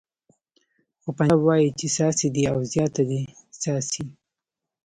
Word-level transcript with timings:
خو 1.01 1.09
پنجاب 1.17 1.41
وایي 1.43 1.67
چې 1.79 1.85
څاڅي 1.95 2.27
دې 2.35 2.43
او 2.51 2.57
زیاته 2.73 3.01
دې 3.09 3.21
څاڅي. 3.61 4.03